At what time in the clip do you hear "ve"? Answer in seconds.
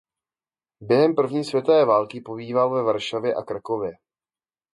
2.75-2.83